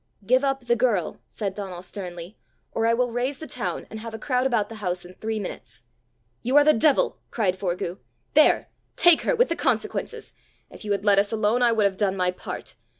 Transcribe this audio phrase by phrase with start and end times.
[0.25, 2.35] "Give up the girl," said Donal sternly,
[2.71, 5.39] "or I will raise the town, and have a crowd about the house in three
[5.39, 5.83] minutes."
[6.41, 7.99] "You are the devil!" cried Forgue.
[8.33, 8.69] "There!
[8.95, 10.33] take her with the consequences!
[10.71, 12.73] If you had let us alone, I would have done my part.